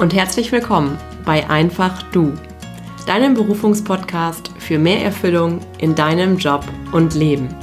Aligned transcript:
und 0.00 0.14
herzlich 0.14 0.50
willkommen 0.50 0.96
bei 1.26 1.50
Einfach 1.50 2.02
Du, 2.04 2.32
deinem 3.06 3.34
Berufungspodcast 3.34 4.50
für 4.58 4.78
mehr 4.78 5.04
Erfüllung 5.04 5.60
in 5.76 5.94
deinem 5.94 6.38
Job 6.38 6.64
und 6.92 7.14
Leben. 7.14 7.54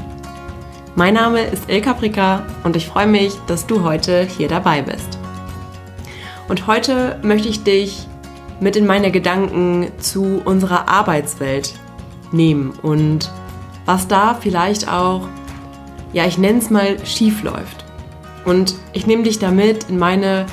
Mein 0.96 1.16
Name 1.16 1.42
ist 1.42 1.68
Ilka 1.68 1.96
Pricker 1.96 2.46
und 2.64 2.76
ich 2.76 2.86
freue 2.86 3.08
mich, 3.08 3.34
dass 3.48 3.66
du 3.66 3.82
heute 3.82 4.22
hier 4.22 4.48
dabei 4.48 4.84
bist. 4.84 5.18
Und 6.48 6.68
heute 6.68 7.20
möchte 7.24 7.48
ich 7.48 7.64
dich 7.64 8.08
mit 8.60 8.76
in 8.76 8.86
meine 8.86 9.10
Gedanken 9.12 9.88
zu 9.98 10.40
unserer 10.46 10.88
Arbeitswelt 10.88 11.74
nehmen 12.32 12.70
und 12.84 13.32
was 13.86 14.08
da 14.08 14.36
vielleicht 14.36 14.88
auch, 14.88 15.28
ja, 16.14 16.28
ich 16.28 16.38
nenne 16.38 16.60
es 16.60 16.70
mal, 16.70 17.04
schief 17.04 17.42
läuft. 17.42 17.84
Und 18.46 18.76
ich 18.94 19.08
nehme 19.08 19.24
dich 19.24 19.40
damit 19.40 19.86
in 19.90 19.98
meine 19.98 20.46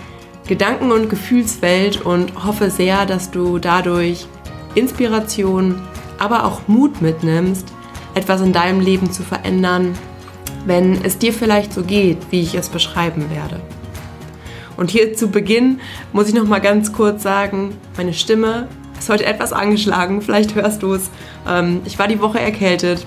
Gedanken- 0.46 0.92
und 0.92 1.08
Gefühlswelt 1.08 2.02
und 2.02 2.44
hoffe 2.44 2.70
sehr, 2.70 3.06
dass 3.06 3.30
du 3.30 3.58
dadurch 3.58 4.26
Inspiration, 4.74 5.80
aber 6.18 6.44
auch 6.44 6.68
Mut 6.68 7.00
mitnimmst, 7.00 7.66
etwas 8.14 8.42
in 8.42 8.52
deinem 8.52 8.80
Leben 8.80 9.10
zu 9.10 9.22
verändern, 9.22 9.94
wenn 10.66 11.02
es 11.02 11.18
dir 11.18 11.32
vielleicht 11.32 11.72
so 11.72 11.82
geht, 11.82 12.18
wie 12.30 12.42
ich 12.42 12.54
es 12.54 12.68
beschreiben 12.68 13.30
werde. 13.30 13.60
Und 14.76 14.90
hier 14.90 15.14
zu 15.14 15.28
Beginn 15.28 15.80
muss 16.12 16.28
ich 16.28 16.34
noch 16.34 16.46
mal 16.46 16.60
ganz 16.60 16.92
kurz 16.92 17.22
sagen, 17.22 17.76
meine 17.96 18.12
Stimme 18.12 18.68
ist 18.98 19.08
heute 19.08 19.24
etwas 19.24 19.52
angeschlagen, 19.52 20.20
vielleicht 20.20 20.54
hörst 20.54 20.82
du 20.82 20.94
es. 20.94 21.10
Ähm, 21.48 21.80
ich 21.84 21.98
war 21.98 22.08
die 22.08 22.20
Woche 22.20 22.40
erkältet, 22.40 23.06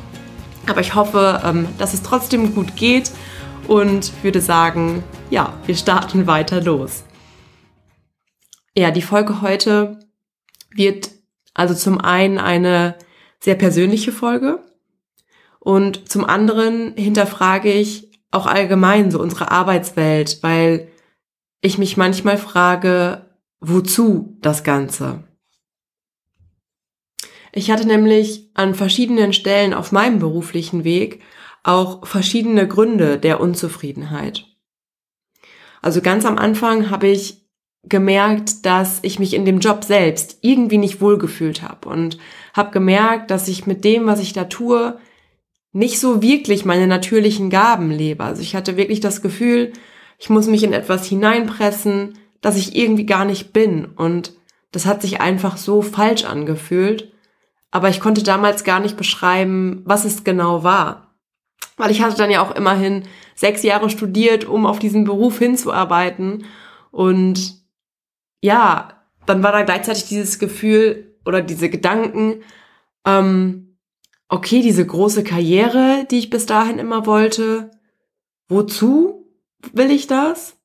aber 0.68 0.82
ich 0.82 0.96
hoffe, 0.96 1.42
ähm, 1.46 1.68
dass 1.78 1.94
es 1.94 2.04
trotzdem 2.04 2.56
gut 2.56 2.76
geht 2.76 3.12
und 3.68 4.12
würde 4.24 4.42
sagen, 4.42 5.04
ja, 5.30 5.54
wir 5.66 5.76
starten 5.76 6.26
weiter 6.26 6.62
los. 6.62 7.04
Ja, 8.78 8.92
die 8.92 9.02
Folge 9.02 9.42
heute 9.42 9.98
wird 10.70 11.10
also 11.56 11.74
zum 11.74 12.00
einen 12.00 12.38
eine 12.38 12.96
sehr 13.40 13.56
persönliche 13.56 14.12
Folge 14.12 14.64
und 15.60 16.08
zum 16.08 16.24
anderen 16.24 16.94
hinterfrage 16.96 17.74
ich 17.74 18.12
auch 18.30 18.46
allgemein 18.46 19.10
so 19.10 19.20
unsere 19.20 19.50
Arbeitswelt, 19.50 20.44
weil 20.44 20.90
ich 21.60 21.80
mich 21.80 21.98
manchmal 21.98 22.38
frage, 22.38 23.26
wozu 23.62 24.38
das 24.42 24.64
Ganze? 24.64 25.24
Ich 27.52 27.72
hatte 27.72 27.88
nämlich 27.88 28.52
an 28.54 28.76
verschiedenen 28.76 29.34
Stellen 29.34 29.74
auf 29.74 29.92
meinem 29.92 30.20
beruflichen 30.20 30.84
Weg 30.84 31.24
auch 31.64 32.06
verschiedene 32.06 32.68
Gründe 32.68 33.18
der 33.18 33.42
Unzufriedenheit. 33.42 34.46
Also 35.82 36.04
ganz 36.04 36.26
am 36.26 36.38
Anfang 36.38 36.92
habe 36.92 37.08
ich 37.08 37.47
gemerkt, 37.84 38.66
dass 38.66 39.00
ich 39.04 39.20
mich 39.20 39.34
in 39.34 39.46
dem 39.46 39.60
Job 39.60 39.84
selbst 39.84 40.40
irgendwie 40.42 40.78
nicht 40.78 41.02
wohlgefühlt 41.02 41.62
habe 41.62 41.90
und 41.90 42.18
habe 42.54 42.72
gemerkt, 42.72 43.32
dass 43.32 43.48
ich 43.48 43.68
mit 43.68 43.84
dem, 43.84 44.08
was 44.08 44.20
ich 44.20 44.34
da 44.34 44.46
tue, 44.46 45.00
nicht 45.72 46.00
so 46.00 46.22
wirklich 46.22 46.66
meine 46.66 46.88
natürlichen 46.88 47.50
Gaben 47.50 47.92
lebe. 47.92 48.24
Also 48.24 48.42
ich 48.42 48.56
hatte 48.56 48.78
wirklich 48.78 49.00
das 49.00 49.22
Gefühl, 49.22 49.74
ich 50.18 50.30
muss 50.30 50.48
mich 50.48 50.64
in 50.64 50.74
etwas 50.74 51.06
hineinpressen, 51.06 52.18
das 52.42 52.58
ich 52.58 52.76
irgendwie 52.76 53.06
gar 53.06 53.26
nicht 53.26 53.54
bin 53.54 53.86
und 53.86 54.34
das 54.72 54.86
hat 54.86 55.02
sich 55.02 55.22
einfach 55.22 55.58
so 55.58 55.82
falsch 55.82 56.26
angefühlt, 56.26 57.14
aber 57.72 57.90
ich 57.90 58.00
konnte 58.00 58.24
damals 58.24 58.64
gar 58.64 58.80
nicht 58.80 58.98
beschreiben, 58.98 59.82
was 59.86 60.06
es 60.06 60.24
genau 60.24 60.64
war. 60.64 61.16
Weil 61.78 61.92
ich 61.92 62.02
hatte 62.02 62.18
dann 62.18 62.32
ja 62.32 62.42
auch 62.42 62.56
immerhin 62.56 63.04
sechs 63.36 63.64
Jahre 63.64 63.90
studiert, 63.90 64.46
um 64.46 64.66
auf 64.66 64.80
diesen 64.80 65.04
Beruf 65.04 65.38
hinzuarbeiten 65.38 66.46
und 66.92 67.67
ja, 68.42 69.04
dann 69.26 69.44
war 69.44 69.52
da 69.52 69.64
gleichzeitig 69.64 70.06
dieses 70.06 70.40
Gefühl 70.40 71.16
oder 71.26 71.42
diese 71.42 71.70
Gedanken, 71.70 72.44
ähm, 73.06 73.78
okay, 74.30 74.62
diese 74.62 74.86
große 74.86 75.24
Karriere, 75.24 76.06
die 76.10 76.20
ich 76.20 76.30
bis 76.30 76.46
dahin 76.46 76.80
immer 76.80 77.06
wollte, 77.06 77.72
wozu 78.48 79.26
will 79.74 79.92
ich 79.92 80.08
das? 80.08 80.58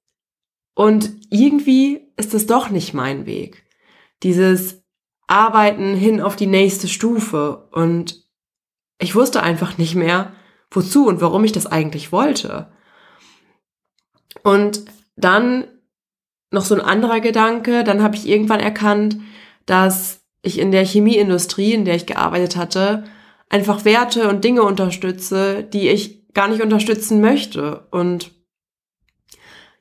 Und 0.74 1.12
irgendwie 1.30 2.12
ist 2.16 2.34
es 2.34 2.46
doch 2.46 2.70
nicht 2.70 2.94
mein 2.94 3.26
Weg. 3.26 3.64
Dieses 4.22 4.82
Arbeiten 5.26 5.94
hin 5.94 6.20
auf 6.20 6.36
die 6.36 6.46
nächste 6.46 6.88
Stufe. 6.88 7.68
Und 7.72 8.24
ich 8.98 9.14
wusste 9.14 9.42
einfach 9.42 9.78
nicht 9.78 9.94
mehr, 9.94 10.32
wozu 10.70 11.06
und 11.06 11.20
warum 11.20 11.44
ich 11.44 11.52
das 11.52 11.66
eigentlich 11.66 12.12
wollte. 12.12 12.72
Und 14.42 14.84
dann 15.16 15.66
noch 16.52 16.64
so 16.64 16.74
ein 16.74 16.80
anderer 16.80 17.20
Gedanke. 17.20 17.84
Dann 17.84 18.02
habe 18.02 18.16
ich 18.16 18.28
irgendwann 18.28 18.60
erkannt, 18.60 19.18
dass 19.66 20.20
ich 20.42 20.58
in 20.58 20.70
der 20.70 20.84
Chemieindustrie, 20.84 21.72
in 21.72 21.84
der 21.84 21.94
ich 21.94 22.06
gearbeitet 22.06 22.56
hatte, 22.56 23.04
einfach 23.48 23.84
Werte 23.84 24.28
und 24.28 24.44
Dinge 24.44 24.62
unterstütze, 24.62 25.62
die 25.62 25.88
ich 25.88 26.32
gar 26.34 26.48
nicht 26.48 26.62
unterstützen 26.62 27.20
möchte. 27.20 27.86
Und 27.90 28.30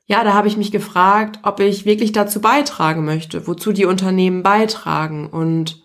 ja, 0.06 0.24
da 0.24 0.34
habe 0.34 0.48
ich 0.48 0.56
mich 0.56 0.72
gefragt, 0.72 1.40
ob 1.42 1.60
ich 1.60 1.84
wirklich 1.84 2.12
dazu 2.12 2.40
beitragen 2.40 3.04
möchte, 3.04 3.46
wozu 3.46 3.72
die 3.72 3.86
Unternehmen 3.86 4.42
beitragen. 4.42 5.28
Und 5.28 5.82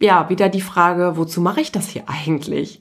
ja, 0.00 0.28
wieder 0.28 0.48
die 0.48 0.60
Frage, 0.60 1.16
wozu 1.16 1.40
mache 1.40 1.60
ich 1.60 1.72
das 1.72 1.88
hier 1.88 2.04
eigentlich? 2.08 2.80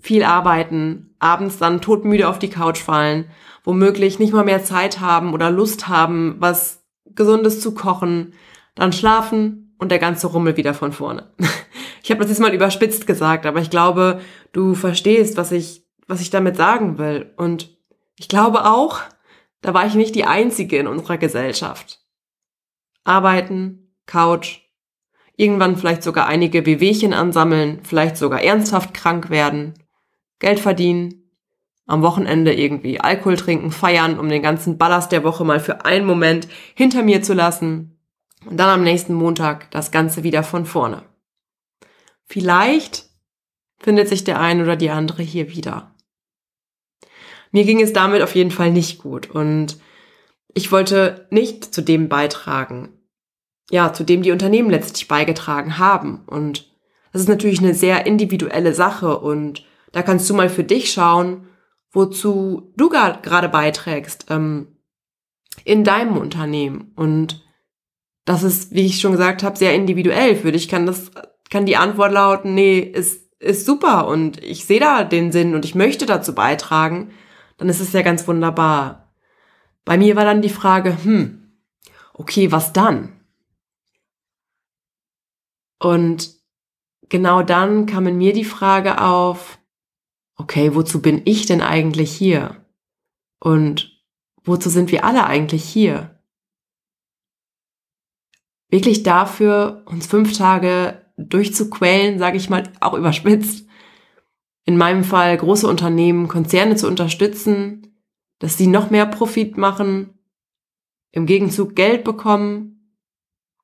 Viel 0.00 0.24
arbeiten, 0.24 1.14
abends 1.18 1.58
dann 1.58 1.80
todmüde 1.80 2.28
auf 2.28 2.38
die 2.38 2.50
Couch 2.50 2.78
fallen 2.78 3.30
womöglich 3.68 4.18
nicht 4.18 4.32
mal 4.32 4.46
mehr 4.46 4.64
Zeit 4.64 4.98
haben 4.98 5.34
oder 5.34 5.50
Lust 5.50 5.88
haben, 5.88 6.36
was 6.38 6.86
Gesundes 7.04 7.60
zu 7.60 7.74
kochen, 7.74 8.32
dann 8.74 8.94
schlafen 8.94 9.74
und 9.76 9.90
der 9.90 9.98
ganze 9.98 10.26
Rummel 10.28 10.56
wieder 10.56 10.72
von 10.74 10.90
vorne. 10.92 11.30
Ich 12.02 12.10
habe 12.10 12.22
das 12.22 12.30
jetzt 12.30 12.40
mal 12.40 12.54
überspitzt 12.54 13.06
gesagt, 13.06 13.44
aber 13.44 13.60
ich 13.60 13.68
glaube, 13.68 14.22
du 14.52 14.74
verstehst, 14.74 15.36
was 15.36 15.52
ich, 15.52 15.84
was 16.06 16.22
ich 16.22 16.30
damit 16.30 16.56
sagen 16.56 16.96
will. 16.96 17.34
Und 17.36 17.76
ich 18.16 18.28
glaube 18.28 18.64
auch, 18.64 19.00
da 19.60 19.74
war 19.74 19.84
ich 19.84 19.94
nicht 19.94 20.14
die 20.14 20.24
Einzige 20.24 20.78
in 20.78 20.86
unserer 20.86 21.18
Gesellschaft. 21.18 22.00
Arbeiten, 23.04 23.92
Couch, 24.06 24.60
irgendwann 25.36 25.76
vielleicht 25.76 26.02
sogar 26.02 26.26
einige 26.28 26.64
Wehwehchen 26.64 27.12
ansammeln, 27.12 27.80
vielleicht 27.82 28.16
sogar 28.16 28.40
ernsthaft 28.40 28.94
krank 28.94 29.28
werden, 29.28 29.74
Geld 30.38 30.60
verdienen, 30.60 31.17
am 31.88 32.02
Wochenende 32.02 32.54
irgendwie 32.54 33.00
Alkohol 33.00 33.36
trinken, 33.36 33.72
feiern, 33.72 34.20
um 34.20 34.28
den 34.28 34.42
ganzen 34.42 34.78
Ballast 34.78 35.10
der 35.10 35.24
Woche 35.24 35.44
mal 35.44 35.58
für 35.58 35.84
einen 35.84 36.06
Moment 36.06 36.46
hinter 36.74 37.02
mir 37.02 37.22
zu 37.22 37.32
lassen 37.34 37.98
und 38.44 38.58
dann 38.58 38.68
am 38.68 38.84
nächsten 38.84 39.14
Montag 39.14 39.70
das 39.70 39.90
Ganze 39.90 40.22
wieder 40.22 40.42
von 40.42 40.66
vorne. 40.66 41.02
Vielleicht 42.26 43.06
findet 43.78 44.08
sich 44.08 44.22
der 44.22 44.38
ein 44.38 44.60
oder 44.60 44.76
die 44.76 44.90
andere 44.90 45.22
hier 45.22 45.50
wieder. 45.50 45.94
Mir 47.52 47.64
ging 47.64 47.80
es 47.80 47.94
damit 47.94 48.20
auf 48.20 48.34
jeden 48.34 48.50
Fall 48.50 48.70
nicht 48.70 48.98
gut 48.98 49.30
und 49.30 49.78
ich 50.52 50.70
wollte 50.70 51.26
nicht 51.30 51.74
zu 51.74 51.80
dem 51.80 52.10
beitragen, 52.10 52.90
ja, 53.70 53.94
zu 53.94 54.04
dem 54.04 54.22
die 54.22 54.32
Unternehmen 54.32 54.68
letztlich 54.68 55.08
beigetragen 55.08 55.78
haben. 55.78 56.22
Und 56.26 56.70
das 57.12 57.22
ist 57.22 57.28
natürlich 57.28 57.60
eine 57.60 57.72
sehr 57.72 58.04
individuelle 58.04 58.74
Sache 58.74 59.18
und 59.18 59.64
da 59.92 60.02
kannst 60.02 60.28
du 60.28 60.34
mal 60.34 60.50
für 60.50 60.64
dich 60.64 60.92
schauen, 60.92 61.48
wozu 61.90 62.72
du 62.76 62.88
gerade 62.88 63.48
beiträgst 63.48 64.26
ähm, 64.30 64.76
in 65.64 65.84
deinem 65.84 66.16
Unternehmen. 66.16 66.92
Und 66.96 67.44
das 68.24 68.42
ist, 68.42 68.72
wie 68.72 68.86
ich 68.86 69.00
schon 69.00 69.12
gesagt 69.12 69.42
habe, 69.42 69.56
sehr 69.56 69.74
individuell. 69.74 70.36
Für 70.36 70.52
dich 70.52 70.68
kann 70.68 70.86
das, 70.86 71.10
kann 71.50 71.66
die 71.66 71.76
Antwort 71.76 72.12
lauten, 72.12 72.54
nee, 72.54 72.78
ist, 72.78 73.32
ist 73.40 73.66
super 73.66 74.06
und 74.08 74.42
ich 74.42 74.64
sehe 74.64 74.80
da 74.80 75.04
den 75.04 75.32
Sinn 75.32 75.54
und 75.54 75.64
ich 75.64 75.74
möchte 75.74 76.06
dazu 76.06 76.34
beitragen, 76.34 77.12
dann 77.56 77.68
ist 77.68 77.80
es 77.80 77.92
ja 77.92 78.02
ganz 78.02 78.26
wunderbar. 78.26 79.12
Bei 79.84 79.96
mir 79.96 80.16
war 80.16 80.24
dann 80.24 80.42
die 80.42 80.48
Frage, 80.48 80.96
hm, 81.02 81.52
okay, 82.12 82.52
was 82.52 82.72
dann? 82.72 83.12
Und 85.78 86.34
genau 87.08 87.42
dann 87.42 87.86
kam 87.86 88.06
in 88.06 88.18
mir 88.18 88.32
die 88.32 88.44
Frage 88.44 89.00
auf, 89.00 89.58
okay, 90.38 90.74
wozu 90.74 91.02
bin 91.02 91.22
ich 91.26 91.44
denn 91.46 91.60
eigentlich 91.60 92.10
hier? 92.12 92.64
Und 93.40 94.02
wozu 94.44 94.70
sind 94.70 94.90
wir 94.90 95.04
alle 95.04 95.26
eigentlich 95.26 95.64
hier? 95.64 96.22
Wirklich 98.70 99.02
dafür, 99.02 99.82
uns 99.86 100.06
fünf 100.06 100.36
Tage 100.36 101.04
durchzuquälen, 101.16 102.18
sage 102.18 102.36
ich 102.36 102.48
mal, 102.48 102.72
auch 102.80 102.94
überspitzt. 102.94 103.66
In 104.64 104.76
meinem 104.76 105.04
Fall 105.04 105.36
große 105.36 105.66
Unternehmen, 105.66 106.28
Konzerne 106.28 106.76
zu 106.76 106.86
unterstützen, 106.86 108.04
dass 108.38 108.56
sie 108.56 108.66
noch 108.66 108.90
mehr 108.90 109.06
Profit 109.06 109.56
machen, 109.56 110.18
im 111.10 111.26
Gegenzug 111.26 111.74
Geld 111.74 112.04
bekommen 112.04 112.94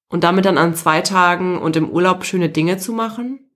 und 0.09 0.25
damit 0.25 0.47
dann 0.47 0.59
an 0.59 0.75
zwei 0.75 1.03
Tagen 1.03 1.59
und 1.59 1.76
im 1.76 1.91
Urlaub 1.91 2.25
schöne 2.25 2.49
Dinge 2.49 2.79
zu 2.79 2.93
machen? 2.93 3.50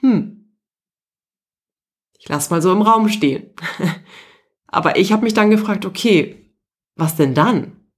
Hm, 0.00 0.39
ich 2.20 2.28
lasse 2.28 2.50
mal 2.50 2.60
so 2.60 2.70
im 2.70 2.82
Raum 2.82 3.08
stehen. 3.08 3.50
Aber 4.66 4.98
ich 4.98 5.10
habe 5.10 5.24
mich 5.24 5.34
dann 5.34 5.50
gefragt, 5.50 5.86
okay, 5.86 6.54
was 6.94 7.16
denn 7.16 7.34
dann? 7.34 7.90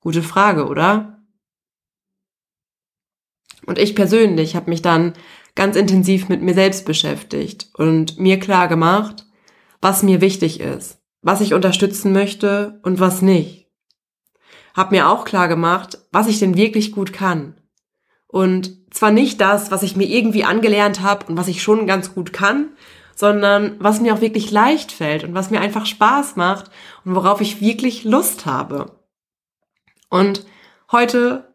Gute 0.00 0.22
Frage, 0.22 0.66
oder? 0.66 1.24
Und 3.66 3.78
ich 3.78 3.96
persönlich 3.96 4.54
habe 4.54 4.68
mich 4.68 4.82
dann 4.82 5.14
ganz 5.54 5.76
intensiv 5.76 6.28
mit 6.28 6.42
mir 6.42 6.52
selbst 6.52 6.84
beschäftigt 6.84 7.70
und 7.74 8.18
mir 8.18 8.38
klar 8.38 8.68
gemacht, 8.68 9.24
was 9.80 10.02
mir 10.02 10.20
wichtig 10.20 10.60
ist, 10.60 10.98
was 11.22 11.40
ich 11.40 11.54
unterstützen 11.54 12.12
möchte 12.12 12.80
und 12.82 13.00
was 13.00 13.22
nicht. 13.22 13.70
Hab 14.74 14.90
mir 14.90 15.08
auch 15.08 15.24
klar 15.24 15.48
gemacht, 15.48 15.98
was 16.12 16.28
ich 16.28 16.38
denn 16.38 16.56
wirklich 16.56 16.92
gut 16.92 17.14
kann. 17.14 17.58
Und 18.34 18.92
zwar 18.92 19.12
nicht 19.12 19.40
das, 19.40 19.70
was 19.70 19.84
ich 19.84 19.94
mir 19.94 20.08
irgendwie 20.08 20.42
angelernt 20.42 21.02
habe 21.02 21.26
und 21.26 21.36
was 21.36 21.46
ich 21.46 21.62
schon 21.62 21.86
ganz 21.86 22.16
gut 22.16 22.32
kann, 22.32 22.70
sondern 23.14 23.76
was 23.78 24.00
mir 24.00 24.12
auch 24.12 24.20
wirklich 24.20 24.50
leicht 24.50 24.90
fällt 24.90 25.22
und 25.22 25.34
was 25.34 25.50
mir 25.50 25.60
einfach 25.60 25.86
Spaß 25.86 26.34
macht 26.34 26.68
und 27.04 27.14
worauf 27.14 27.40
ich 27.40 27.60
wirklich 27.60 28.02
Lust 28.02 28.44
habe. 28.44 28.98
Und 30.10 30.44
heute 30.90 31.54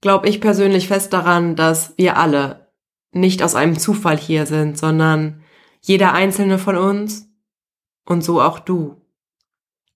glaube 0.00 0.28
ich 0.28 0.40
persönlich 0.40 0.88
fest 0.88 1.12
daran, 1.12 1.54
dass 1.54 1.96
wir 1.96 2.16
alle 2.16 2.72
nicht 3.12 3.40
aus 3.40 3.54
einem 3.54 3.78
Zufall 3.78 4.18
hier 4.18 4.46
sind, 4.46 4.76
sondern 4.76 5.44
jeder 5.80 6.12
einzelne 6.12 6.58
von 6.58 6.76
uns 6.76 7.30
und 8.04 8.24
so 8.24 8.42
auch 8.42 8.58
du 8.58 9.00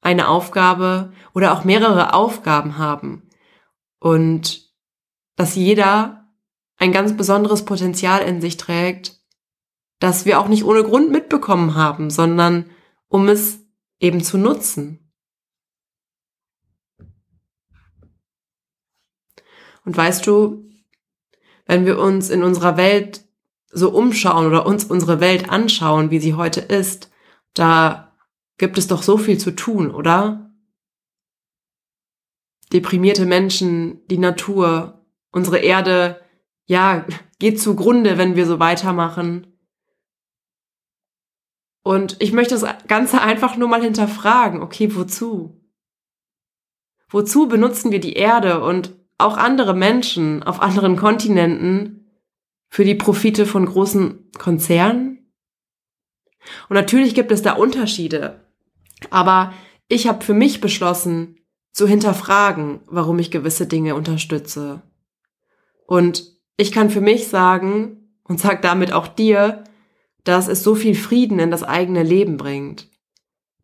eine 0.00 0.28
Aufgabe 0.28 1.12
oder 1.34 1.52
auch 1.52 1.64
mehrere 1.64 2.14
Aufgaben 2.14 2.78
haben 2.78 3.28
und 3.98 4.70
dass 5.34 5.56
jeder 5.56 6.19
ein 6.80 6.92
ganz 6.92 7.14
besonderes 7.14 7.64
Potenzial 7.64 8.22
in 8.22 8.40
sich 8.40 8.56
trägt, 8.56 9.20
das 10.00 10.24
wir 10.24 10.40
auch 10.40 10.48
nicht 10.48 10.64
ohne 10.64 10.82
Grund 10.82 11.10
mitbekommen 11.10 11.74
haben, 11.74 12.10
sondern 12.10 12.70
um 13.08 13.28
es 13.28 13.60
eben 14.00 14.24
zu 14.24 14.38
nutzen. 14.38 15.12
Und 19.84 19.94
weißt 19.94 20.26
du, 20.26 20.70
wenn 21.66 21.84
wir 21.84 21.98
uns 21.98 22.30
in 22.30 22.42
unserer 22.42 22.78
Welt 22.78 23.24
so 23.70 23.90
umschauen 23.90 24.46
oder 24.46 24.64
uns 24.64 24.84
unsere 24.84 25.20
Welt 25.20 25.50
anschauen, 25.50 26.10
wie 26.10 26.18
sie 26.18 26.34
heute 26.34 26.60
ist, 26.60 27.12
da 27.52 28.16
gibt 28.56 28.78
es 28.78 28.86
doch 28.86 29.02
so 29.02 29.18
viel 29.18 29.36
zu 29.36 29.50
tun, 29.50 29.90
oder? 29.90 30.50
Deprimierte 32.72 33.26
Menschen, 33.26 34.06
die 34.06 34.18
Natur, 34.18 35.06
unsere 35.30 35.58
Erde, 35.58 36.20
ja, 36.70 37.04
geht 37.40 37.60
zugrunde, 37.60 38.16
wenn 38.16 38.36
wir 38.36 38.46
so 38.46 38.60
weitermachen. 38.60 39.58
Und 41.82 42.16
ich 42.20 42.32
möchte 42.32 42.54
das 42.54 42.64
Ganze 42.86 43.20
einfach 43.20 43.56
nur 43.56 43.66
mal 43.66 43.82
hinterfragen. 43.82 44.62
Okay, 44.62 44.94
wozu? 44.94 45.60
Wozu 47.08 47.48
benutzen 47.48 47.90
wir 47.90 47.98
die 47.98 48.12
Erde 48.12 48.62
und 48.62 48.94
auch 49.18 49.36
andere 49.36 49.74
Menschen 49.74 50.44
auf 50.44 50.62
anderen 50.62 50.94
Kontinenten 50.94 52.08
für 52.68 52.84
die 52.84 52.94
Profite 52.94 53.46
von 53.46 53.66
großen 53.66 54.30
Konzernen? 54.38 55.32
Und 56.68 56.74
natürlich 56.74 57.16
gibt 57.16 57.32
es 57.32 57.42
da 57.42 57.54
Unterschiede, 57.54 58.48
aber 59.10 59.52
ich 59.88 60.06
habe 60.06 60.24
für 60.24 60.34
mich 60.34 60.60
beschlossen, 60.60 61.36
zu 61.72 61.88
hinterfragen, 61.88 62.80
warum 62.86 63.18
ich 63.18 63.32
gewisse 63.32 63.66
Dinge 63.66 63.96
unterstütze. 63.96 64.82
Und 65.86 66.39
ich 66.60 66.72
kann 66.72 66.90
für 66.90 67.00
mich 67.00 67.28
sagen 67.28 68.10
und 68.22 68.38
sag 68.38 68.60
damit 68.60 68.92
auch 68.92 69.08
dir, 69.08 69.64
dass 70.24 70.46
es 70.46 70.62
so 70.62 70.74
viel 70.74 70.94
Frieden 70.94 71.38
in 71.38 71.50
das 71.50 71.62
eigene 71.62 72.02
Leben 72.02 72.36
bringt. 72.36 72.88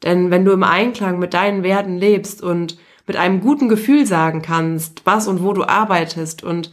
Denn 0.02 0.30
wenn 0.30 0.46
du 0.46 0.52
im 0.52 0.62
Einklang 0.62 1.18
mit 1.18 1.34
deinen 1.34 1.62
Werten 1.62 1.98
lebst 1.98 2.42
und 2.42 2.78
mit 3.06 3.16
einem 3.16 3.40
guten 3.40 3.68
Gefühl 3.68 4.06
sagen 4.06 4.40
kannst, 4.40 5.04
was 5.04 5.28
und 5.28 5.42
wo 5.42 5.52
du 5.52 5.64
arbeitest 5.64 6.42
und 6.42 6.72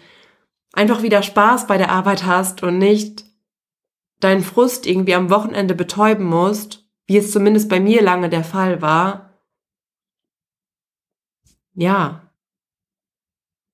einfach 0.71 1.03
wieder 1.03 1.23
Spaß 1.23 1.67
bei 1.67 1.77
der 1.77 1.91
Arbeit 1.91 2.25
hast 2.25 2.63
und 2.63 2.77
nicht 2.77 3.25
deinen 4.21 4.43
Frust 4.43 4.87
irgendwie 4.87 5.15
am 5.15 5.29
Wochenende 5.29 5.75
betäuben 5.75 6.25
musst, 6.25 6.87
wie 7.05 7.17
es 7.17 7.31
zumindest 7.31 7.67
bei 7.67 7.81
mir 7.81 8.01
lange 8.01 8.29
der 8.29 8.45
Fall 8.45 8.81
war, 8.81 9.33
ja, 11.75 12.31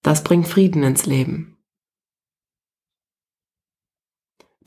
das 0.02 0.24
bringt 0.24 0.48
Frieden 0.48 0.82
ins 0.82 1.06
Leben. 1.06 1.49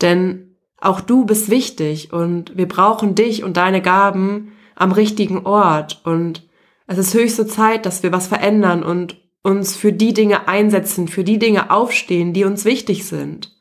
Denn 0.02 0.56
auch 0.78 1.00
du 1.00 1.24
bist 1.24 1.48
wichtig 1.48 2.12
und 2.12 2.56
wir 2.56 2.66
brauchen 2.66 3.14
dich 3.14 3.44
und 3.44 3.56
deine 3.56 3.80
Gaben 3.80 4.52
am 4.74 4.92
richtigen 4.92 5.46
Ort 5.46 6.00
und 6.04 6.48
es 6.86 6.98
ist 6.98 7.14
höchste 7.14 7.46
Zeit, 7.46 7.86
dass 7.86 8.02
wir 8.02 8.12
was 8.12 8.26
verändern 8.26 8.82
und 8.82 9.16
uns 9.42 9.76
für 9.76 9.92
die 9.92 10.12
Dinge 10.12 10.48
einsetzen, 10.48 11.08
für 11.08 11.24
die 11.24 11.38
Dinge 11.38 11.70
aufstehen, 11.70 12.32
die 12.32 12.44
uns 12.44 12.64
wichtig 12.64 13.06
sind. 13.06 13.56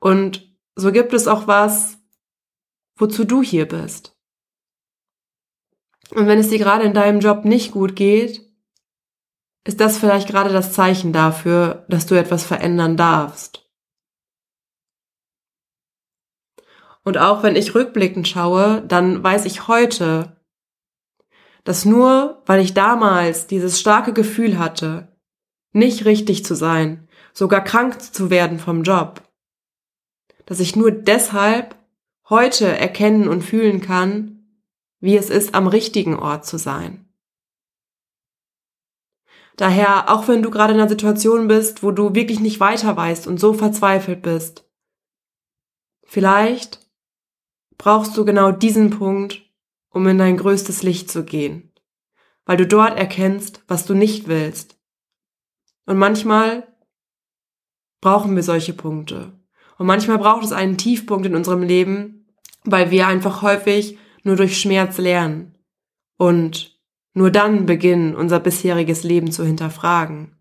Und 0.00 0.52
so 0.74 0.90
gibt 0.92 1.12
es 1.12 1.28
auch 1.28 1.46
was, 1.46 1.98
wozu 2.96 3.24
du 3.24 3.42
hier 3.42 3.66
bist. 3.66 4.16
Und 6.10 6.26
wenn 6.26 6.38
es 6.38 6.48
dir 6.48 6.58
gerade 6.58 6.84
in 6.84 6.94
deinem 6.94 7.20
Job 7.20 7.44
nicht 7.44 7.72
gut 7.72 7.94
geht, 7.96 8.42
ist 9.64 9.80
das 9.80 9.98
vielleicht 9.98 10.28
gerade 10.28 10.52
das 10.52 10.72
Zeichen 10.72 11.12
dafür, 11.12 11.84
dass 11.88 12.06
du 12.06 12.14
etwas 12.14 12.44
verändern 12.44 12.96
darfst. 12.96 13.67
Und 17.08 17.16
auch 17.16 17.42
wenn 17.42 17.56
ich 17.56 17.74
rückblickend 17.74 18.28
schaue, 18.28 18.82
dann 18.86 19.24
weiß 19.24 19.46
ich 19.46 19.66
heute, 19.66 20.36
dass 21.64 21.86
nur 21.86 22.42
weil 22.44 22.60
ich 22.60 22.74
damals 22.74 23.46
dieses 23.46 23.80
starke 23.80 24.12
Gefühl 24.12 24.58
hatte, 24.58 25.16
nicht 25.72 26.04
richtig 26.04 26.44
zu 26.44 26.54
sein, 26.54 27.08
sogar 27.32 27.64
krank 27.64 27.98
zu 28.02 28.28
werden 28.28 28.58
vom 28.58 28.82
Job, 28.82 29.22
dass 30.44 30.60
ich 30.60 30.76
nur 30.76 30.90
deshalb 30.90 31.76
heute 32.28 32.66
erkennen 32.66 33.26
und 33.26 33.40
fühlen 33.40 33.80
kann, 33.80 34.44
wie 35.00 35.16
es 35.16 35.30
ist, 35.30 35.54
am 35.54 35.66
richtigen 35.66 36.14
Ort 36.14 36.44
zu 36.44 36.58
sein. 36.58 37.08
Daher, 39.56 40.12
auch 40.12 40.28
wenn 40.28 40.42
du 40.42 40.50
gerade 40.50 40.74
in 40.74 40.78
einer 40.78 40.90
Situation 40.90 41.48
bist, 41.48 41.82
wo 41.82 41.90
du 41.90 42.14
wirklich 42.14 42.40
nicht 42.40 42.60
weiter 42.60 42.94
weißt 42.94 43.26
und 43.26 43.40
so 43.40 43.54
verzweifelt 43.54 44.20
bist, 44.20 44.68
vielleicht 46.04 46.86
brauchst 47.78 48.16
du 48.16 48.24
genau 48.24 48.50
diesen 48.50 48.90
Punkt, 48.90 49.42
um 49.90 50.06
in 50.06 50.18
dein 50.18 50.36
größtes 50.36 50.82
Licht 50.82 51.10
zu 51.10 51.24
gehen, 51.24 51.72
weil 52.44 52.56
du 52.56 52.66
dort 52.66 52.98
erkennst, 52.98 53.62
was 53.68 53.86
du 53.86 53.94
nicht 53.94 54.28
willst. 54.28 54.78
Und 55.86 55.96
manchmal 55.96 56.68
brauchen 58.00 58.36
wir 58.36 58.42
solche 58.42 58.74
Punkte. 58.74 59.32
Und 59.78 59.86
manchmal 59.86 60.18
braucht 60.18 60.44
es 60.44 60.52
einen 60.52 60.76
Tiefpunkt 60.76 61.24
in 61.24 61.36
unserem 61.36 61.62
Leben, 61.62 62.26
weil 62.64 62.90
wir 62.90 63.06
einfach 63.06 63.42
häufig 63.42 63.96
nur 64.24 64.36
durch 64.36 64.60
Schmerz 64.60 64.98
lernen 64.98 65.56
und 66.16 66.78
nur 67.14 67.30
dann 67.30 67.64
beginnen, 67.64 68.14
unser 68.14 68.40
bisheriges 68.40 69.04
Leben 69.04 69.32
zu 69.32 69.44
hinterfragen. 69.44 70.36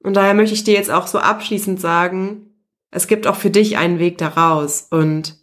Und 0.00 0.14
daher 0.14 0.34
möchte 0.34 0.54
ich 0.54 0.64
dir 0.64 0.74
jetzt 0.74 0.90
auch 0.90 1.06
so 1.06 1.18
abschließend 1.18 1.80
sagen, 1.80 2.47
es 2.90 3.06
gibt 3.06 3.26
auch 3.26 3.36
für 3.36 3.50
dich 3.50 3.76
einen 3.76 3.98
Weg 3.98 4.18
daraus 4.18 4.86
und 4.90 5.36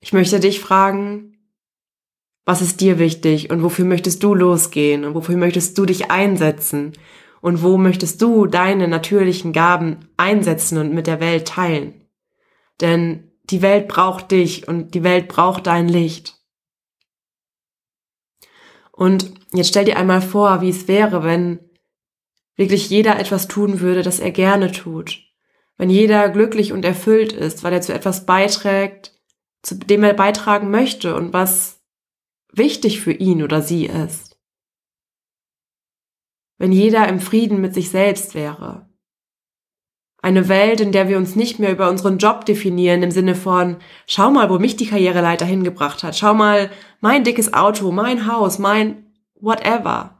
ich 0.00 0.12
möchte 0.12 0.40
dich 0.40 0.60
fragen, 0.60 1.36
was 2.44 2.62
ist 2.62 2.80
dir 2.80 2.98
wichtig 2.98 3.50
und 3.50 3.62
wofür 3.62 3.84
möchtest 3.84 4.22
du 4.22 4.34
losgehen 4.34 5.04
und 5.04 5.14
wofür 5.14 5.36
möchtest 5.36 5.76
du 5.78 5.84
dich 5.84 6.10
einsetzen 6.10 6.92
und 7.40 7.62
wo 7.62 7.76
möchtest 7.76 8.20
du 8.22 8.46
deine 8.46 8.88
natürlichen 8.88 9.52
Gaben 9.52 10.08
einsetzen 10.16 10.78
und 10.78 10.92
mit 10.92 11.06
der 11.06 11.20
Welt 11.20 11.48
teilen? 11.48 12.08
Denn 12.80 13.32
die 13.44 13.62
Welt 13.62 13.88
braucht 13.88 14.30
dich 14.30 14.68
und 14.68 14.94
die 14.94 15.04
Welt 15.04 15.28
braucht 15.28 15.66
dein 15.66 15.88
Licht. 15.88 16.38
Und 18.92 19.32
jetzt 19.52 19.68
stell 19.68 19.84
dir 19.84 19.96
einmal 19.96 20.22
vor, 20.22 20.60
wie 20.60 20.70
es 20.70 20.86
wäre, 20.88 21.24
wenn 21.24 21.58
wirklich 22.56 22.90
jeder 22.90 23.18
etwas 23.18 23.48
tun 23.48 23.80
würde, 23.80 24.02
das 24.02 24.20
er 24.20 24.30
gerne 24.30 24.72
tut. 24.72 25.29
Wenn 25.80 25.88
jeder 25.88 26.28
glücklich 26.28 26.74
und 26.74 26.84
erfüllt 26.84 27.32
ist, 27.32 27.64
weil 27.64 27.72
er 27.72 27.80
zu 27.80 27.94
etwas 27.94 28.26
beiträgt, 28.26 29.18
zu 29.62 29.76
dem 29.76 30.04
er 30.04 30.12
beitragen 30.12 30.70
möchte 30.70 31.16
und 31.16 31.32
was 31.32 31.80
wichtig 32.52 33.00
für 33.00 33.12
ihn 33.12 33.42
oder 33.42 33.62
sie 33.62 33.86
ist. 33.86 34.38
Wenn 36.58 36.70
jeder 36.70 37.08
im 37.08 37.18
Frieden 37.18 37.62
mit 37.62 37.72
sich 37.72 37.88
selbst 37.88 38.34
wäre. 38.34 38.90
Eine 40.20 40.50
Welt, 40.50 40.82
in 40.82 40.92
der 40.92 41.08
wir 41.08 41.16
uns 41.16 41.34
nicht 41.34 41.58
mehr 41.58 41.72
über 41.72 41.88
unseren 41.88 42.18
Job 42.18 42.44
definieren 42.44 43.02
im 43.02 43.10
Sinne 43.10 43.34
von, 43.34 43.78
schau 44.06 44.30
mal, 44.30 44.50
wo 44.50 44.58
mich 44.58 44.76
die 44.76 44.86
Karriereleiter 44.86 45.46
hingebracht 45.46 46.02
hat, 46.02 46.14
schau 46.14 46.34
mal, 46.34 46.70
mein 47.00 47.24
dickes 47.24 47.54
Auto, 47.54 47.90
mein 47.90 48.30
Haus, 48.30 48.58
mein 48.58 49.06
whatever. 49.36 50.19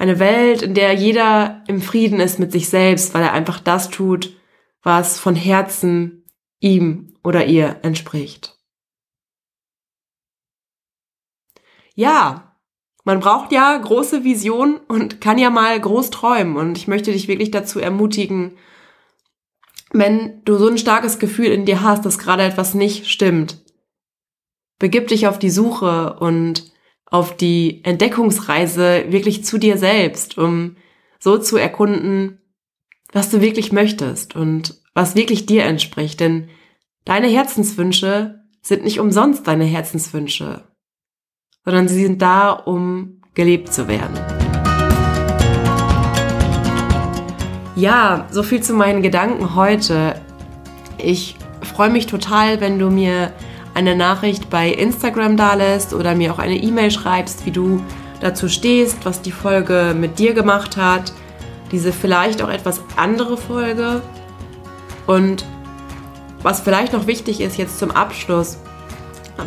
Eine 0.00 0.18
Welt, 0.18 0.62
in 0.62 0.74
der 0.74 0.94
jeder 0.94 1.62
im 1.68 1.80
Frieden 1.80 2.20
ist 2.20 2.38
mit 2.38 2.52
sich 2.52 2.68
selbst, 2.68 3.14
weil 3.14 3.22
er 3.22 3.32
einfach 3.32 3.60
das 3.60 3.90
tut, 3.90 4.36
was 4.82 5.18
von 5.18 5.36
Herzen 5.36 6.24
ihm 6.58 7.14
oder 7.22 7.46
ihr 7.46 7.80
entspricht. 7.82 8.60
ja, 12.00 12.56
man 13.04 13.20
braucht 13.20 13.52
ja 13.52 13.76
große 13.76 14.24
Vision 14.24 14.78
und 14.88 15.20
kann 15.20 15.38
ja 15.38 15.50
mal 15.50 15.78
groß 15.78 16.10
träumen. 16.10 16.56
Und 16.56 16.78
ich 16.78 16.88
möchte 16.88 17.12
dich 17.12 17.28
wirklich 17.28 17.50
dazu 17.50 17.78
ermutigen, 17.78 18.56
wenn 19.92 20.42
du 20.44 20.56
so 20.56 20.68
ein 20.68 20.78
starkes 20.78 21.18
Gefühl 21.18 21.48
in 21.48 21.66
dir 21.66 21.82
hast, 21.82 22.06
dass 22.06 22.18
gerade 22.18 22.44
etwas 22.44 22.72
nicht 22.74 23.08
stimmt, 23.08 23.58
begib 24.78 25.08
dich 25.08 25.26
auf 25.26 25.38
die 25.38 25.50
Suche 25.50 26.14
und 26.20 26.72
auf 27.10 27.36
die 27.36 27.84
Entdeckungsreise 27.84 29.06
wirklich 29.08 29.44
zu 29.44 29.58
dir 29.58 29.76
selbst, 29.76 30.38
um 30.38 30.76
so 31.18 31.38
zu 31.38 31.56
erkunden, 31.56 32.38
was 33.12 33.30
du 33.30 33.40
wirklich 33.40 33.72
möchtest 33.72 34.36
und 34.36 34.80
was 34.94 35.16
wirklich 35.16 35.46
dir 35.46 35.64
entspricht. 35.64 36.20
Denn 36.20 36.48
deine 37.04 37.26
Herzenswünsche 37.26 38.40
sind 38.62 38.84
nicht 38.84 39.00
umsonst 39.00 39.46
deine 39.46 39.64
Herzenswünsche, 39.64 40.64
sondern 41.64 41.88
sie 41.88 42.02
sind 42.04 42.22
da, 42.22 42.50
um 42.50 43.22
gelebt 43.34 43.72
zu 43.72 43.88
werden. 43.88 44.14
Ja, 47.74 48.28
so 48.30 48.42
viel 48.42 48.62
zu 48.62 48.74
meinen 48.74 49.02
Gedanken 49.02 49.54
heute. 49.54 50.20
Ich 50.98 51.36
freue 51.62 51.90
mich 51.90 52.06
total, 52.06 52.60
wenn 52.60 52.78
du 52.78 52.90
mir 52.90 53.32
eine 53.74 53.96
Nachricht 53.96 54.50
bei 54.50 54.68
Instagram 54.68 55.36
dalässt 55.36 55.94
oder 55.94 56.14
mir 56.14 56.32
auch 56.32 56.38
eine 56.38 56.56
E-Mail 56.56 56.90
schreibst, 56.90 57.46
wie 57.46 57.50
du 57.50 57.82
dazu 58.20 58.48
stehst, 58.48 59.04
was 59.04 59.22
die 59.22 59.32
Folge 59.32 59.94
mit 59.98 60.18
dir 60.18 60.34
gemacht 60.34 60.76
hat. 60.76 61.12
Diese 61.72 61.92
vielleicht 61.92 62.42
auch 62.42 62.48
etwas 62.48 62.82
andere 62.96 63.36
Folge. 63.36 64.02
Und 65.06 65.44
was 66.42 66.60
vielleicht 66.60 66.92
noch 66.92 67.06
wichtig 67.06 67.40
ist 67.40 67.56
jetzt 67.58 67.78
zum 67.78 67.90
Abschluss, 67.90 68.58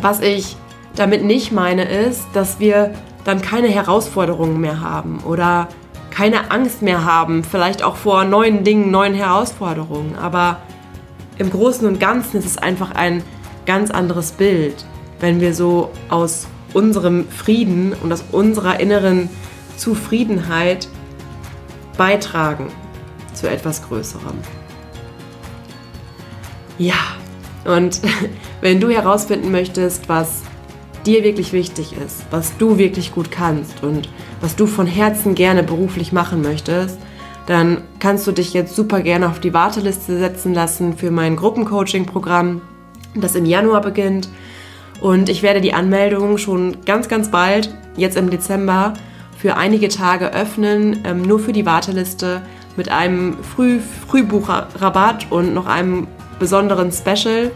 was 0.00 0.20
ich 0.20 0.56
damit 0.94 1.24
nicht 1.24 1.52
meine, 1.52 1.84
ist, 1.84 2.22
dass 2.32 2.60
wir 2.60 2.92
dann 3.24 3.40
keine 3.40 3.68
Herausforderungen 3.68 4.60
mehr 4.60 4.80
haben 4.80 5.20
oder 5.24 5.68
keine 6.10 6.52
Angst 6.52 6.82
mehr 6.82 7.04
haben, 7.04 7.42
vielleicht 7.42 7.82
auch 7.82 7.96
vor 7.96 8.24
neuen 8.24 8.62
Dingen, 8.62 8.90
neuen 8.90 9.14
Herausforderungen. 9.14 10.16
Aber 10.16 10.58
im 11.38 11.50
Großen 11.50 11.86
und 11.88 11.98
Ganzen 11.98 12.38
ist 12.38 12.46
es 12.46 12.58
einfach 12.58 12.92
ein 12.92 13.24
ganz 13.66 13.90
anderes 13.90 14.32
Bild, 14.32 14.84
wenn 15.20 15.40
wir 15.40 15.54
so 15.54 15.90
aus 16.08 16.46
unserem 16.72 17.28
Frieden 17.28 17.94
und 18.02 18.12
aus 18.12 18.24
unserer 18.32 18.80
inneren 18.80 19.28
Zufriedenheit 19.76 20.88
beitragen 21.96 22.68
zu 23.32 23.48
etwas 23.48 23.82
Größerem. 23.86 24.36
Ja, 26.78 26.94
und 27.64 28.00
wenn 28.60 28.80
du 28.80 28.90
herausfinden 28.90 29.50
möchtest, 29.50 30.08
was 30.08 30.42
dir 31.06 31.22
wirklich 31.22 31.52
wichtig 31.52 31.94
ist, 32.04 32.24
was 32.30 32.56
du 32.56 32.78
wirklich 32.78 33.12
gut 33.12 33.30
kannst 33.30 33.82
und 33.82 34.08
was 34.40 34.56
du 34.56 34.66
von 34.66 34.86
Herzen 34.86 35.34
gerne 35.34 35.62
beruflich 35.62 36.12
machen 36.12 36.42
möchtest, 36.42 36.98
dann 37.46 37.82
kannst 37.98 38.26
du 38.26 38.32
dich 38.32 38.54
jetzt 38.54 38.74
super 38.74 39.02
gerne 39.02 39.28
auf 39.28 39.38
die 39.38 39.52
Warteliste 39.52 40.18
setzen 40.18 40.54
lassen 40.54 40.96
für 40.96 41.10
mein 41.10 41.36
Gruppencoaching-Programm, 41.36 42.62
das 43.14 43.34
im 43.34 43.46
Januar 43.46 43.80
beginnt. 43.80 44.28
Und 45.00 45.28
ich 45.28 45.42
werde 45.42 45.60
die 45.60 45.74
Anmeldung 45.74 46.38
schon 46.38 46.84
ganz, 46.84 47.08
ganz 47.08 47.30
bald, 47.30 47.74
jetzt 47.96 48.16
im 48.16 48.30
Dezember, 48.30 48.94
für 49.36 49.56
einige 49.56 49.88
Tage 49.88 50.32
öffnen, 50.32 51.00
ähm, 51.04 51.22
nur 51.22 51.38
für 51.38 51.52
die 51.52 51.66
Warteliste 51.66 52.42
mit 52.76 52.90
einem 52.90 53.36
Früh 53.42 53.80
Frühbuchrabatt 54.08 55.30
und 55.30 55.54
noch 55.54 55.66
einem 55.66 56.06
besonderen 56.38 56.90
Special. 56.92 57.50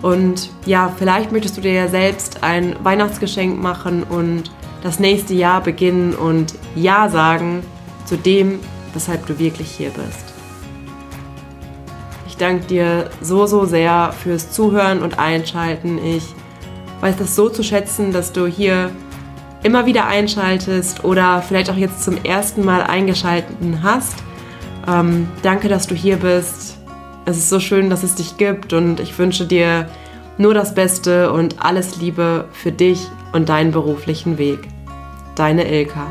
Und 0.00 0.50
ja, 0.66 0.92
vielleicht 0.96 1.30
möchtest 1.30 1.56
du 1.56 1.60
dir 1.60 1.72
ja 1.72 1.88
selbst 1.88 2.42
ein 2.42 2.74
Weihnachtsgeschenk 2.82 3.62
machen 3.62 4.02
und 4.02 4.44
das 4.82 4.98
nächste 4.98 5.34
Jahr 5.34 5.62
beginnen 5.62 6.14
und 6.14 6.54
Ja 6.74 7.08
sagen 7.08 7.62
zu 8.04 8.16
dem, 8.16 8.58
weshalb 8.94 9.26
du 9.26 9.38
wirklich 9.38 9.70
hier 9.70 9.90
bist. 9.90 10.31
Ich 12.42 12.48
danke 12.48 12.66
dir 12.66 13.08
so, 13.20 13.46
so 13.46 13.66
sehr 13.66 14.12
fürs 14.20 14.50
Zuhören 14.50 15.00
und 15.00 15.16
Einschalten. 15.16 16.04
Ich 16.04 16.24
weiß 17.00 17.16
das 17.16 17.36
so 17.36 17.48
zu 17.48 17.62
schätzen, 17.62 18.10
dass 18.10 18.32
du 18.32 18.48
hier 18.48 18.90
immer 19.62 19.86
wieder 19.86 20.08
einschaltest 20.08 21.04
oder 21.04 21.40
vielleicht 21.40 21.70
auch 21.70 21.76
jetzt 21.76 22.02
zum 22.02 22.16
ersten 22.24 22.64
Mal 22.64 22.82
eingeschaltet 22.82 23.54
hast. 23.80 24.16
Ähm, 24.88 25.28
danke, 25.42 25.68
dass 25.68 25.86
du 25.86 25.94
hier 25.94 26.16
bist. 26.16 26.78
Es 27.26 27.38
ist 27.38 27.48
so 27.48 27.60
schön, 27.60 27.88
dass 27.90 28.02
es 28.02 28.16
dich 28.16 28.38
gibt 28.38 28.72
und 28.72 28.98
ich 28.98 29.16
wünsche 29.20 29.46
dir 29.46 29.88
nur 30.36 30.52
das 30.52 30.74
Beste 30.74 31.32
und 31.32 31.64
alles 31.64 31.98
Liebe 31.98 32.46
für 32.50 32.72
dich 32.72 33.06
und 33.30 33.50
deinen 33.50 33.70
beruflichen 33.70 34.36
Weg. 34.36 34.66
Deine 35.36 35.70
Ilka. 35.70 36.08